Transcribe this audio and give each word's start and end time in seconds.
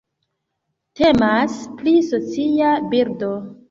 Temas 1.01 1.61
pri 1.77 1.97
socia 2.11 2.77
birdo. 2.93 3.35